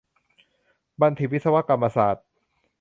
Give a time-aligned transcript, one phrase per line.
[1.01, 2.25] บัณฑิตวิศวกรรมศาสตร์